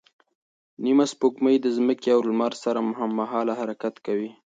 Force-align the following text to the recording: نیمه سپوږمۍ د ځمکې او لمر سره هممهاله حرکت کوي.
نیمه 0.83 1.05
سپوږمۍ 1.11 1.55
د 1.61 1.67
ځمکې 1.77 2.09
او 2.15 2.21
لمر 2.29 2.53
سره 2.63 2.79
هممهاله 2.99 3.53
حرکت 3.61 3.95
کوي. 4.05 4.29